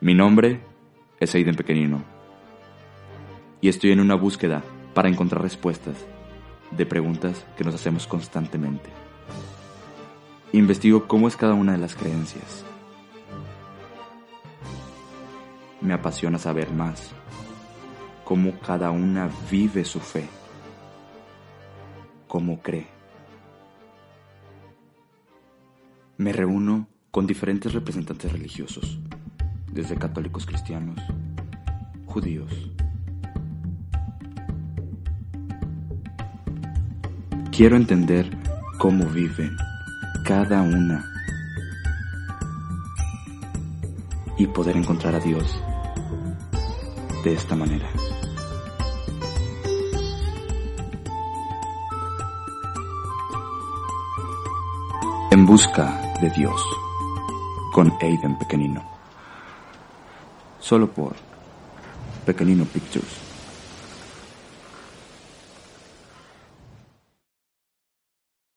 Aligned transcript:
Mi 0.00 0.14
nombre 0.14 0.60
es 1.18 1.34
Aiden 1.34 1.56
Pequeñino 1.56 2.04
y 3.60 3.68
estoy 3.68 3.90
en 3.90 3.98
una 3.98 4.14
búsqueda 4.14 4.62
para 4.94 5.08
encontrar 5.08 5.42
respuestas 5.42 5.96
de 6.70 6.86
preguntas 6.86 7.44
que 7.56 7.64
nos 7.64 7.74
hacemos 7.74 8.06
constantemente. 8.06 8.90
Investigo 10.52 11.08
cómo 11.08 11.26
es 11.26 11.34
cada 11.34 11.54
una 11.54 11.72
de 11.72 11.78
las 11.78 11.96
creencias. 11.96 12.64
Me 15.80 15.94
apasiona 15.94 16.38
saber 16.38 16.70
más 16.70 17.10
cómo 18.22 18.56
cada 18.60 18.92
una 18.92 19.28
vive 19.50 19.84
su 19.84 19.98
fe, 19.98 20.28
cómo 22.28 22.62
cree. 22.62 22.86
Me 26.18 26.32
reúno 26.32 26.86
con 27.10 27.26
diferentes 27.26 27.72
representantes 27.72 28.30
religiosos, 28.30 29.00
desde 29.72 29.96
católicos 29.96 30.46
cristianos, 30.46 30.98
judíos, 32.06 32.52
Quiero 37.58 37.74
entender 37.74 38.30
cómo 38.78 39.04
viven 39.06 39.56
cada 40.24 40.62
una 40.62 41.04
y 44.36 44.46
poder 44.46 44.76
encontrar 44.76 45.16
a 45.16 45.18
Dios 45.18 45.60
de 47.24 47.32
esta 47.32 47.56
manera. 47.56 47.88
En 55.32 55.44
busca 55.44 56.00
de 56.20 56.30
Dios 56.30 56.64
con 57.72 57.92
Aiden 58.00 58.38
Pequeñino. 58.38 58.97
Solo 60.68 60.86
por 60.90 61.14
Pequeñino 62.26 62.66
Pictures. 62.66 63.27